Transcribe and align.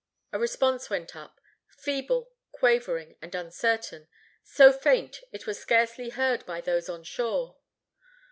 A 0.33 0.39
response 0.39 0.89
went 0.89 1.15
up, 1.15 1.39
feeble, 1.67 2.31
quavering 2.51 3.17
and 3.21 3.35
uncertain, 3.35 4.07
so 4.43 4.73
faint 4.73 5.19
it 5.31 5.45
was 5.45 5.59
scarcely 5.59 6.09
heard 6.09 6.43
by 6.47 6.59
those 6.59 6.89
on 6.89 7.03
shore. 7.03 7.57